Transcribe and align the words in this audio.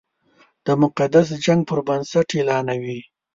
د 0.65 0.67
مقدس 0.83 1.27
جنګ 1.45 1.61
پر 1.69 1.79
بنسټ 1.87 2.27
اعلانوي. 2.37 2.99